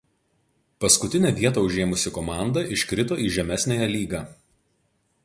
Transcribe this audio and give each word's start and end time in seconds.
Paskutinę 0.85 1.31
vietą 1.41 1.65
užėmusi 1.67 2.13
komanda 2.17 2.65
iškrito 2.79 3.21
į 3.27 3.29
žemesniąją 3.37 3.91
lygą. 3.93 4.23